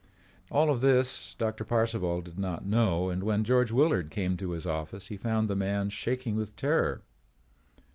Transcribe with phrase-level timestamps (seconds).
[0.49, 4.65] All of this, Doctor Parcival did not know and when George Willard came to his
[4.65, 7.03] office he found the man shaking with terror.